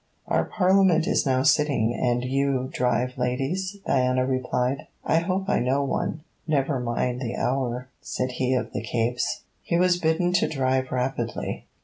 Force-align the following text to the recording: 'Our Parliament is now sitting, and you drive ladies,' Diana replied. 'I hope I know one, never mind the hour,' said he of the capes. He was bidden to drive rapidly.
'Our 0.27 0.45
Parliament 0.45 1.05
is 1.05 1.27
now 1.27 1.43
sitting, 1.43 1.93
and 1.93 2.25
you 2.25 2.69
drive 2.73 3.19
ladies,' 3.19 3.77
Diana 3.85 4.25
replied. 4.25 4.87
'I 5.05 5.19
hope 5.19 5.47
I 5.47 5.59
know 5.59 5.83
one, 5.83 6.23
never 6.47 6.79
mind 6.79 7.21
the 7.21 7.35
hour,' 7.35 7.87
said 8.01 8.31
he 8.31 8.55
of 8.55 8.73
the 8.73 8.81
capes. 8.81 9.41
He 9.61 9.77
was 9.77 9.99
bidden 9.99 10.33
to 10.33 10.47
drive 10.47 10.91
rapidly. 10.91 11.67